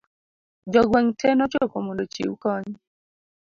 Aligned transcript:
jogweng' 0.71 1.13
te 1.19 1.27
nochopo 1.35 1.75
mondo 1.85 2.01
ochiw 2.05 2.33
kony 2.43 2.69